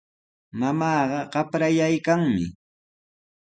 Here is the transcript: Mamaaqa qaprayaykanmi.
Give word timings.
Mamaaqa 0.59 1.19
qaprayaykanmi. 1.33 2.45